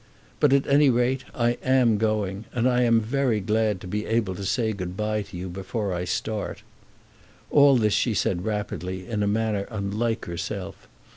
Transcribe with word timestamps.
But 0.39 0.51
at 0.51 0.65
any 0.65 0.89
rate 0.89 1.25
I 1.31 1.59
am 1.61 1.99
going, 1.99 2.45
and 2.53 2.67
I 2.67 2.81
am 2.81 3.01
very 3.01 3.39
glad 3.39 3.79
to 3.81 3.87
be 3.87 4.07
able 4.07 4.33
to 4.33 4.43
say 4.43 4.73
good 4.73 4.97
bye 4.97 5.21
to 5.21 5.37
you 5.37 5.47
before 5.47 5.93
I 5.93 6.05
start." 6.05 6.63
All 7.51 7.77
this 7.77 7.93
she 7.93 8.15
said 8.15 8.43
rapidly, 8.43 9.07
in 9.07 9.21
a 9.21 9.27
manner 9.27 9.67
unlike 9.69 10.25
herself. 10.25 10.87